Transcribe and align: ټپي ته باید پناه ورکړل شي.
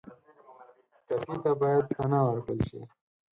ټپي 1.07 1.35
ته 1.43 1.51
باید 1.61 1.83
پناه 1.95 2.25
ورکړل 2.27 2.59
شي. 2.69 2.79